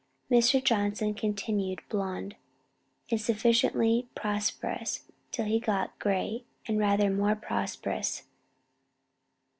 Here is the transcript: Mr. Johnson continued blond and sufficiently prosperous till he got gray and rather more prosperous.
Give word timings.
Mr. 0.31 0.63
Johnson 0.63 1.13
continued 1.13 1.83
blond 1.87 2.35
and 3.11 3.21
sufficiently 3.21 4.07
prosperous 4.15 5.03
till 5.31 5.45
he 5.45 5.59
got 5.59 5.99
gray 5.99 6.43
and 6.67 6.79
rather 6.79 7.11
more 7.11 7.35
prosperous. 7.35 8.23